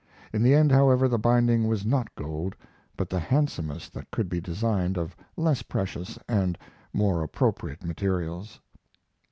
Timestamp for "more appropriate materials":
6.91-8.59